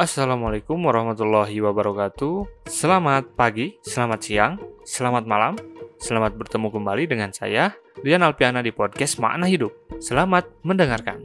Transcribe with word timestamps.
Assalamualaikum 0.00 0.80
warahmatullahi 0.88 1.60
wabarakatuh. 1.60 2.64
Selamat 2.64 3.28
pagi, 3.36 3.76
selamat 3.84 4.20
siang, 4.24 4.56
selamat 4.88 5.28
malam. 5.28 5.52
Selamat 6.00 6.32
bertemu 6.32 6.72
kembali 6.72 7.04
dengan 7.04 7.28
saya, 7.28 7.76
Dian 8.00 8.24
Alpiana 8.24 8.64
di 8.64 8.72
podcast 8.72 9.20
Makna 9.20 9.52
Hidup. 9.52 9.76
Selamat 10.00 10.48
mendengarkan. 10.64 11.20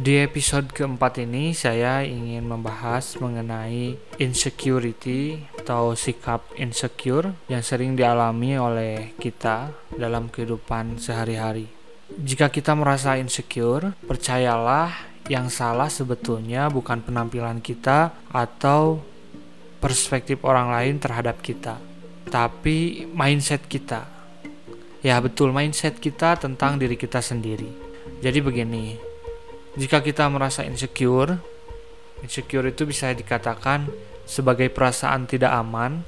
Di 0.00 0.24
episode 0.24 0.72
keempat 0.72 1.20
ini 1.20 1.52
saya 1.52 2.00
ingin 2.00 2.48
membahas 2.48 3.20
mengenai 3.20 4.00
insecurity 4.16 5.44
atau 5.68 5.92
sikap 5.92 6.48
insecure 6.56 7.44
yang 7.44 7.60
sering 7.60 7.92
dialami 7.92 8.56
oleh 8.56 9.12
kita 9.20 9.68
dalam 9.92 10.32
kehidupan 10.32 10.96
sehari-hari. 10.96 11.68
Jika 12.08 12.48
kita 12.48 12.72
merasa 12.72 13.20
insecure, 13.20 13.92
percayalah 14.08 14.88
yang 15.28 15.52
salah 15.52 15.92
sebetulnya 15.92 16.72
bukan 16.72 17.04
penampilan 17.04 17.60
kita 17.60 18.16
atau 18.32 19.04
perspektif 19.76 20.40
orang 20.40 20.72
lain 20.72 20.96
terhadap 20.96 21.44
kita, 21.44 21.76
tapi 22.32 23.04
mindset 23.12 23.68
kita. 23.68 24.08
Ya, 25.04 25.20
betul, 25.20 25.52
mindset 25.52 26.00
kita 26.00 26.40
tentang 26.40 26.80
diri 26.80 26.96
kita 26.96 27.20
sendiri. 27.20 27.68
Jadi, 28.24 28.40
begini, 28.40 28.96
jika 29.76 30.00
kita 30.00 30.32
merasa 30.32 30.64
insecure, 30.64 31.36
insecure 32.24 32.72
itu 32.72 32.88
bisa 32.88 33.12
dikatakan 33.12 33.84
sebagai 34.28 34.68
perasaan 34.68 35.24
tidak 35.24 35.56
aman 35.56 36.04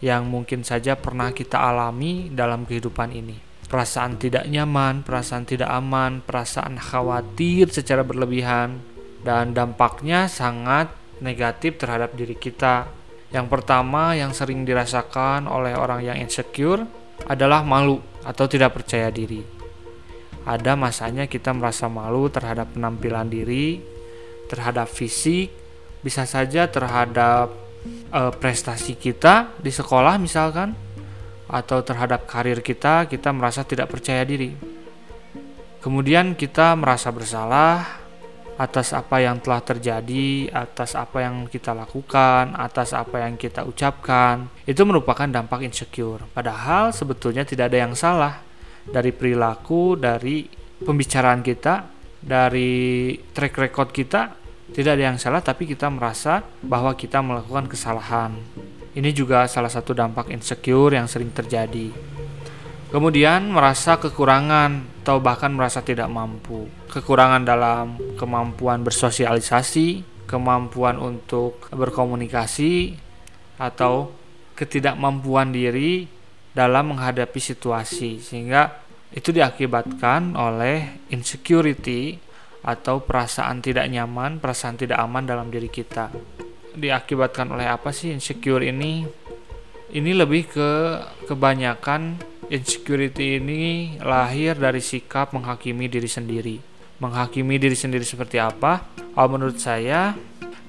yang 0.00 0.24
mungkin 0.24 0.64
saja 0.64 0.96
pernah 0.96 1.36
kita 1.36 1.60
alami 1.60 2.32
dalam 2.32 2.64
kehidupan 2.64 3.12
ini. 3.12 3.36
Perasaan 3.68 4.16
tidak 4.16 4.48
nyaman, 4.48 5.04
perasaan 5.04 5.44
tidak 5.44 5.68
aman, 5.68 6.24
perasaan 6.24 6.80
khawatir 6.80 7.68
secara 7.68 8.00
berlebihan, 8.00 8.80
dan 9.20 9.52
dampaknya 9.52 10.26
sangat 10.26 10.88
negatif 11.20 11.76
terhadap 11.76 12.16
diri 12.16 12.34
kita. 12.34 12.88
Yang 13.32 13.46
pertama 13.48 14.16
yang 14.16 14.32
sering 14.32 14.64
dirasakan 14.64 15.44
oleh 15.44 15.76
orang 15.76 16.04
yang 16.04 16.16
insecure 16.16 16.84
adalah 17.28 17.60
malu 17.64 18.00
atau 18.24 18.44
tidak 18.48 18.76
percaya 18.80 19.08
diri 19.08 19.62
ada 20.42 20.74
masanya 20.74 21.30
kita 21.30 21.54
merasa 21.54 21.86
malu 21.86 22.26
terhadap 22.26 22.74
penampilan 22.74 23.30
diri, 23.30 23.78
terhadap 24.50 24.90
fisik, 24.90 25.54
bisa 26.02 26.26
saja 26.26 26.66
terhadap 26.68 27.54
e, 28.10 28.20
prestasi 28.36 28.98
kita 28.98 29.54
di 29.62 29.70
sekolah 29.70 30.18
misalkan 30.18 30.74
atau 31.48 31.80
terhadap 31.84 32.26
karir 32.26 32.60
kita, 32.60 33.06
kita 33.06 33.30
merasa 33.30 33.62
tidak 33.62 33.92
percaya 33.92 34.26
diri. 34.26 34.52
Kemudian 35.82 36.38
kita 36.38 36.78
merasa 36.78 37.10
bersalah 37.10 38.02
atas 38.56 38.94
apa 38.94 39.18
yang 39.18 39.42
telah 39.42 39.60
terjadi, 39.64 40.48
atas 40.52 40.94
apa 40.94 41.24
yang 41.24 41.50
kita 41.50 41.74
lakukan, 41.74 42.54
atas 42.54 42.94
apa 42.94 43.26
yang 43.26 43.34
kita 43.34 43.66
ucapkan. 43.66 44.48
Itu 44.62 44.86
merupakan 44.86 45.26
dampak 45.26 45.66
insecure. 45.66 46.24
Padahal 46.30 46.94
sebetulnya 46.94 47.42
tidak 47.42 47.72
ada 47.72 47.78
yang 47.88 47.94
salah 47.98 48.38
dari 48.86 49.10
perilaku, 49.10 49.98
dari 49.98 50.46
pembicaraan 50.82 51.42
kita, 51.42 51.74
dari 52.22 53.18
track 53.34 53.54
record 53.58 53.90
kita, 53.90 54.41
tidak 54.72 54.96
ada 54.96 55.04
yang 55.12 55.20
salah, 55.20 55.44
tapi 55.44 55.68
kita 55.68 55.92
merasa 55.92 56.40
bahwa 56.64 56.96
kita 56.96 57.20
melakukan 57.20 57.68
kesalahan. 57.68 58.32
Ini 58.92 59.12
juga 59.12 59.44
salah 59.48 59.68
satu 59.68 59.92
dampak 59.92 60.32
insecure 60.32 60.96
yang 60.96 61.08
sering 61.08 61.32
terjadi. 61.32 61.92
Kemudian 62.92 63.48
merasa 63.48 63.96
kekurangan 63.96 65.00
atau 65.04 65.16
bahkan 65.20 65.48
merasa 65.48 65.80
tidak 65.80 66.12
mampu. 66.12 66.68
Kekurangan 66.92 67.40
dalam 67.44 67.96
kemampuan 68.20 68.84
bersosialisasi, 68.84 70.04
kemampuan 70.28 71.00
untuk 71.00 71.72
berkomunikasi, 71.72 72.96
atau 73.62 74.12
ketidakmampuan 74.58 75.54
diri 75.54 76.10
dalam 76.52 76.92
menghadapi 76.92 77.40
situasi 77.40 78.20
sehingga 78.20 78.82
itu 79.12 79.32
diakibatkan 79.32 80.36
oleh 80.36 81.04
insecurity 81.12 82.16
atau 82.62 83.02
perasaan 83.02 83.58
tidak 83.58 83.90
nyaman, 83.90 84.38
perasaan 84.38 84.78
tidak 84.78 85.02
aman 85.02 85.26
dalam 85.26 85.50
diri 85.50 85.66
kita. 85.66 86.14
Diakibatkan 86.72 87.50
oleh 87.52 87.66
apa 87.68 87.90
sih 87.90 88.14
insecure 88.14 88.64
ini? 88.64 89.04
Ini 89.92 90.10
lebih 90.16 90.48
ke 90.48 90.70
kebanyakan 91.28 92.16
insecurity 92.48 93.36
ini 93.42 93.62
lahir 94.00 94.56
dari 94.56 94.80
sikap 94.80 95.36
menghakimi 95.36 95.84
diri 95.90 96.08
sendiri. 96.08 96.56
Menghakimi 96.96 97.60
diri 97.60 97.76
sendiri 97.76 98.06
seperti 98.06 98.40
apa? 98.40 98.88
Oh, 99.18 99.28
menurut 99.28 99.60
saya 99.60 100.16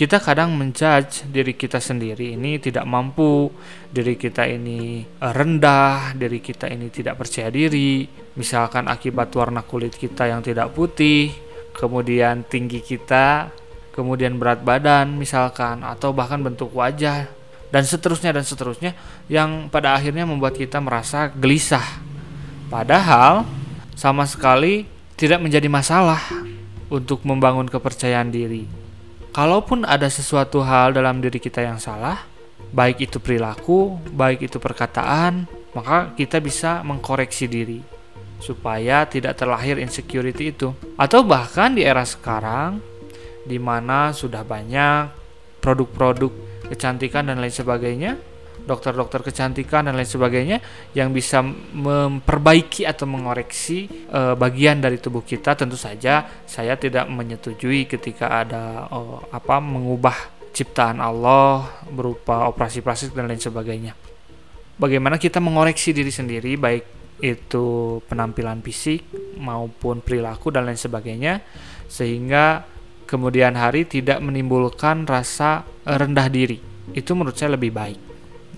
kita 0.00 0.16
kadang 0.16 0.56
menjudge 0.56 1.28
diri 1.28 1.52
kita 1.52 1.76
sendiri 1.76 2.32
ini 2.32 2.56
tidak 2.56 2.88
mampu, 2.88 3.52
diri 3.92 4.16
kita 4.16 4.48
ini 4.48 5.04
eh, 5.04 5.32
rendah, 5.36 6.16
diri 6.16 6.40
kita 6.40 6.72
ini 6.72 6.88
tidak 6.88 7.20
percaya 7.20 7.52
diri, 7.52 8.08
misalkan 8.40 8.88
akibat 8.88 9.28
warna 9.36 9.60
kulit 9.60 9.92
kita 9.92 10.32
yang 10.32 10.40
tidak 10.40 10.72
putih, 10.72 11.28
kemudian 11.74 12.42
tinggi 12.46 12.82
kita, 12.82 13.50
kemudian 13.94 14.38
berat 14.38 14.62
badan 14.62 15.12
misalkan 15.18 15.82
atau 15.82 16.14
bahkan 16.14 16.40
bentuk 16.40 16.72
wajah 16.72 17.28
dan 17.70 17.82
seterusnya 17.86 18.34
dan 18.34 18.44
seterusnya 18.46 18.92
yang 19.30 19.70
pada 19.70 19.94
akhirnya 19.94 20.26
membuat 20.26 20.58
kita 20.58 20.82
merasa 20.82 21.30
gelisah. 21.30 21.84
Padahal 22.70 23.46
sama 23.98 24.26
sekali 24.26 24.86
tidak 25.18 25.42
menjadi 25.42 25.66
masalah 25.68 26.22
untuk 26.90 27.22
membangun 27.26 27.68
kepercayaan 27.68 28.30
diri. 28.30 28.66
Kalaupun 29.30 29.86
ada 29.86 30.10
sesuatu 30.10 30.58
hal 30.66 30.90
dalam 30.90 31.22
diri 31.22 31.38
kita 31.38 31.62
yang 31.62 31.78
salah, 31.78 32.26
baik 32.74 33.06
itu 33.10 33.22
perilaku, 33.22 34.00
baik 34.10 34.50
itu 34.50 34.58
perkataan, 34.58 35.46
maka 35.70 36.10
kita 36.18 36.42
bisa 36.42 36.82
mengkoreksi 36.82 37.46
diri 37.46 37.99
supaya 38.40 39.06
tidak 39.06 39.36
terlahir 39.38 39.78
insecurity 39.78 40.50
itu. 40.50 40.72
Atau 40.96 41.22
bahkan 41.22 41.76
di 41.76 41.84
era 41.84 42.02
sekarang 42.02 42.80
di 43.44 43.56
mana 43.56 44.10
sudah 44.16 44.42
banyak 44.42 45.12
produk-produk 45.60 46.32
kecantikan 46.72 47.28
dan 47.28 47.38
lain 47.38 47.52
sebagainya 47.52 48.16
dokter-dokter 48.64 49.24
kecantikan 49.24 49.88
dan 49.88 49.96
lain 49.96 50.08
sebagainya 50.08 50.58
yang 50.92 51.10
bisa 51.10 51.40
memperbaiki 51.74 52.84
atau 52.84 53.08
mengoreksi 53.08 53.88
e, 53.88 54.20
bagian 54.36 54.78
dari 54.78 55.00
tubuh 55.00 55.24
kita 55.24 55.56
tentu 55.56 55.74
saja 55.74 56.44
saya 56.44 56.76
tidak 56.76 57.08
menyetujui 57.08 57.88
ketika 57.88 58.44
ada 58.44 58.86
e, 58.86 58.98
apa 59.32 59.56
mengubah 59.58 60.14
ciptaan 60.50 60.98
Allah 60.98 61.82
berupa 61.88 62.50
operasi 62.50 62.82
plastik 62.82 63.14
dan 63.14 63.30
lain 63.30 63.40
sebagainya. 63.40 63.94
Bagaimana 64.80 65.20
kita 65.20 65.38
mengoreksi 65.38 65.92
diri 65.92 66.10
sendiri 66.10 66.56
baik 66.56 66.99
itu 67.20 68.00
penampilan 68.08 68.64
fisik 68.64 69.04
maupun 69.36 70.00
perilaku 70.00 70.48
dan 70.48 70.68
lain 70.68 70.80
sebagainya 70.80 71.44
sehingga 71.86 72.64
kemudian 73.04 73.56
hari 73.56 73.84
tidak 73.84 74.18
menimbulkan 74.24 75.04
rasa 75.04 75.64
rendah 75.84 76.28
diri. 76.32 76.58
Itu 76.96 77.14
menurut 77.14 77.36
saya 77.36 77.54
lebih 77.54 77.70
baik 77.70 78.00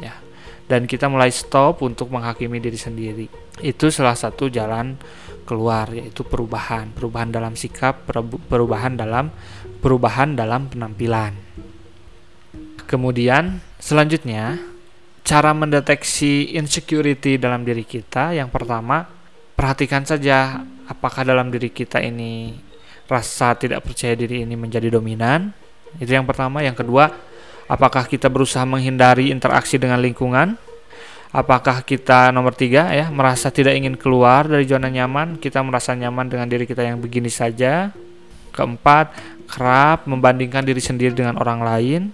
ya. 0.00 0.14
Dan 0.70 0.86
kita 0.86 1.10
mulai 1.10 1.34
stop 1.34 1.82
untuk 1.82 2.14
menghakimi 2.14 2.62
diri 2.62 2.78
sendiri. 2.78 3.26
Itu 3.58 3.90
salah 3.90 4.14
satu 4.14 4.46
jalan 4.46 4.94
keluar 5.42 5.90
yaitu 5.90 6.22
perubahan. 6.22 6.94
Perubahan 6.94 7.34
dalam 7.34 7.58
sikap 7.58 8.06
perubahan 8.46 8.94
dalam 8.94 9.34
perubahan 9.82 10.38
dalam 10.38 10.70
penampilan. 10.70 11.34
Kemudian 12.86 13.62
selanjutnya 13.78 14.69
cara 15.30 15.54
mendeteksi 15.54 16.58
insecurity 16.58 17.38
dalam 17.38 17.62
diri 17.62 17.86
kita 17.86 18.34
yang 18.34 18.50
pertama 18.50 19.06
perhatikan 19.54 20.02
saja 20.02 20.66
apakah 20.90 21.22
dalam 21.22 21.54
diri 21.54 21.70
kita 21.70 22.02
ini 22.02 22.58
rasa 23.06 23.54
tidak 23.54 23.86
percaya 23.86 24.18
diri 24.18 24.42
ini 24.42 24.58
menjadi 24.58 24.90
dominan 24.90 25.54
itu 26.02 26.10
yang 26.10 26.26
pertama 26.26 26.66
yang 26.66 26.74
kedua 26.74 27.30
Apakah 27.70 28.10
kita 28.10 28.26
berusaha 28.26 28.66
menghindari 28.66 29.30
interaksi 29.30 29.78
dengan 29.78 30.02
lingkungan? 30.02 30.58
Apakah 31.30 31.86
kita 31.86 32.34
nomor 32.34 32.50
tiga 32.50 32.90
ya 32.90 33.06
merasa 33.14 33.46
tidak 33.54 33.78
ingin 33.78 33.94
keluar 33.94 34.50
dari 34.50 34.66
zona 34.66 34.90
nyaman? 34.90 35.38
Kita 35.38 35.62
merasa 35.62 35.94
nyaman 35.94 36.26
dengan 36.26 36.50
diri 36.50 36.66
kita 36.66 36.82
yang 36.82 36.98
begini 36.98 37.30
saja. 37.30 37.94
Keempat, 38.50 39.14
kerap 39.46 40.10
membandingkan 40.10 40.66
diri 40.66 40.82
sendiri 40.82 41.14
dengan 41.14 41.38
orang 41.38 41.62
lain. 41.62 42.10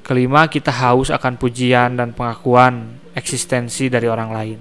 Kelima, 0.00 0.50
kita 0.50 0.72
haus 0.72 1.12
akan 1.12 1.38
pujian 1.38 1.94
dan 1.94 2.10
pengakuan 2.16 3.00
eksistensi 3.14 3.86
dari 3.86 4.06
orang 4.06 4.30
lain. 4.30 4.58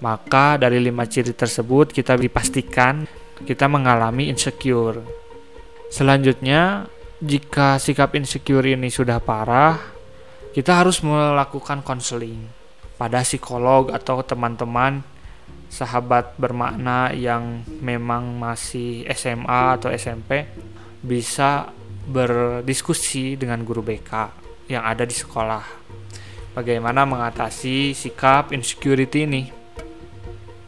Maka 0.00 0.56
dari 0.56 0.80
lima 0.80 1.04
ciri 1.04 1.36
tersebut 1.36 1.92
kita 1.92 2.16
dipastikan 2.16 3.04
kita 3.44 3.68
mengalami 3.68 4.32
insecure. 4.32 5.04
Selanjutnya, 5.92 6.88
jika 7.20 7.76
sikap 7.76 8.16
insecure 8.16 8.64
ini 8.64 8.88
sudah 8.88 9.20
parah, 9.20 9.76
kita 10.56 10.80
harus 10.80 11.04
melakukan 11.04 11.84
konseling 11.84 12.48
pada 12.96 13.20
psikolog 13.20 13.92
atau 13.92 14.24
teman-teman 14.24 15.04
sahabat 15.70 16.34
bermakna 16.34 17.14
yang 17.14 17.62
memang 17.78 18.40
masih 18.40 19.06
SMA 19.14 19.78
atau 19.78 19.92
SMP 19.92 20.48
bisa 21.00 21.70
berdiskusi 22.10 23.38
dengan 23.38 23.62
guru 23.62 23.80
BK 23.84 24.39
yang 24.70 24.86
ada 24.86 25.02
di 25.02 25.12
sekolah. 25.12 25.66
Bagaimana 26.54 27.02
mengatasi 27.06 27.94
sikap 27.94 28.54
insecurity 28.54 29.26
ini? 29.26 29.50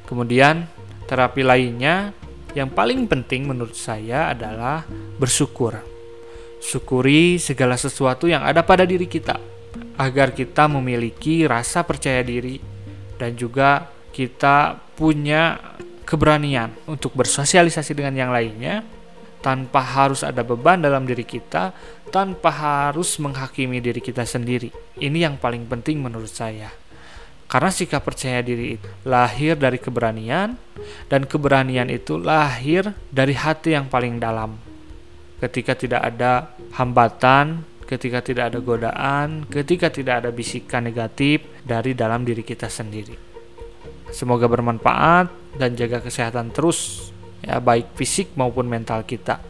Kemudian, 0.06 0.66
terapi 1.06 1.42
lainnya 1.46 2.10
yang 2.52 2.68
paling 2.68 3.08
penting 3.08 3.48
menurut 3.48 3.74
saya 3.78 4.34
adalah 4.34 4.84
bersyukur. 5.16 5.80
Syukuri 6.62 7.42
segala 7.42 7.74
sesuatu 7.74 8.30
yang 8.30 8.46
ada 8.46 8.62
pada 8.62 8.86
diri 8.86 9.10
kita 9.10 9.40
agar 9.98 10.30
kita 10.30 10.70
memiliki 10.70 11.42
rasa 11.48 11.82
percaya 11.82 12.22
diri 12.22 12.62
dan 13.18 13.34
juga 13.34 13.90
kita 14.14 14.78
punya 14.94 15.58
keberanian 16.06 16.70
untuk 16.86 17.16
bersosialisasi 17.16 17.96
dengan 17.96 18.14
yang 18.14 18.30
lainnya 18.30 18.84
tanpa 19.42 19.82
harus 19.82 20.22
ada 20.22 20.46
beban 20.46 20.80
dalam 20.80 21.02
diri 21.02 21.26
kita, 21.26 21.74
tanpa 22.08 22.48
harus 22.48 23.18
menghakimi 23.18 23.82
diri 23.82 23.98
kita 23.98 24.22
sendiri. 24.22 24.70
Ini 24.96 25.28
yang 25.28 25.36
paling 25.36 25.66
penting 25.66 25.98
menurut 25.98 26.30
saya. 26.30 26.70
Karena 27.50 27.68
sikap 27.68 28.00
percaya 28.00 28.40
diri 28.40 28.80
itu 28.80 28.88
lahir 29.04 29.60
dari 29.60 29.76
keberanian, 29.76 30.56
dan 31.12 31.28
keberanian 31.28 31.92
itu 31.92 32.16
lahir 32.16 32.96
dari 33.12 33.36
hati 33.36 33.76
yang 33.76 33.92
paling 33.92 34.16
dalam. 34.16 34.56
Ketika 35.36 35.76
tidak 35.76 36.00
ada 36.00 36.56
hambatan, 36.78 37.66
ketika 37.84 38.24
tidak 38.24 38.48
ada 38.48 38.58
godaan, 38.64 39.44
ketika 39.52 39.92
tidak 39.92 40.24
ada 40.24 40.30
bisikan 40.32 40.88
negatif 40.88 41.44
dari 41.60 41.92
dalam 41.92 42.24
diri 42.24 42.40
kita 42.40 42.72
sendiri. 42.72 43.12
Semoga 44.08 44.48
bermanfaat 44.48 45.56
dan 45.60 45.76
jaga 45.76 46.00
kesehatan 46.00 46.56
terus 46.56 47.11
ya 47.42 47.58
baik 47.58 47.92
fisik 47.98 48.32
maupun 48.38 48.70
mental 48.70 49.02
kita. 49.02 49.42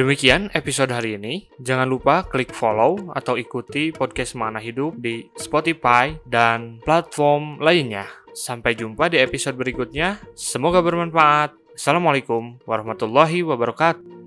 Demikian 0.00 0.48
episode 0.56 0.96
hari 0.96 1.20
ini. 1.20 1.44
Jangan 1.60 1.84
lupa 1.84 2.24
klik 2.24 2.56
follow 2.56 3.12
atau 3.12 3.36
ikuti 3.36 3.92
podcast 3.92 4.32
Mana 4.32 4.56
Hidup 4.56 4.96
di 4.96 5.28
Spotify 5.36 6.16
dan 6.24 6.80
platform 6.80 7.60
lainnya. 7.60 8.08
Sampai 8.32 8.72
jumpa 8.72 9.12
di 9.12 9.20
episode 9.20 9.60
berikutnya. 9.60 10.16
Semoga 10.32 10.80
bermanfaat. 10.80 11.52
Assalamualaikum 11.76 12.56
warahmatullahi 12.64 13.44
wabarakatuh. 13.44 14.19